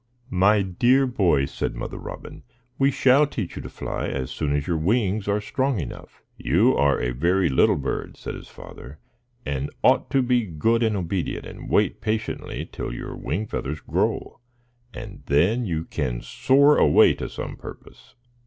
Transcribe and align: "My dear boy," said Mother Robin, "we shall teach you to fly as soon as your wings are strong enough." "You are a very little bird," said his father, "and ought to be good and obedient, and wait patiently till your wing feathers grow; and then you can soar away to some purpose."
"My 0.31 0.63
dear 0.63 1.05
boy," 1.05 1.45
said 1.45 1.75
Mother 1.75 1.99
Robin, 1.99 2.41
"we 2.79 2.89
shall 2.89 3.27
teach 3.27 3.55
you 3.55 3.61
to 3.61 3.69
fly 3.69 4.07
as 4.07 4.31
soon 4.31 4.51
as 4.55 4.65
your 4.65 4.79
wings 4.79 5.27
are 5.27 5.39
strong 5.39 5.79
enough." 5.79 6.23
"You 6.39 6.75
are 6.75 6.99
a 6.99 7.11
very 7.11 7.49
little 7.49 7.75
bird," 7.75 8.17
said 8.17 8.33
his 8.33 8.47
father, 8.47 8.97
"and 9.45 9.69
ought 9.83 10.09
to 10.09 10.23
be 10.23 10.47
good 10.47 10.81
and 10.81 10.95
obedient, 10.97 11.45
and 11.45 11.69
wait 11.69 12.01
patiently 12.01 12.67
till 12.71 12.91
your 12.91 13.15
wing 13.15 13.45
feathers 13.45 13.79
grow; 13.79 14.39
and 14.91 15.21
then 15.27 15.67
you 15.67 15.85
can 15.85 16.23
soar 16.23 16.77
away 16.79 17.13
to 17.13 17.29
some 17.29 17.55
purpose." 17.55 18.15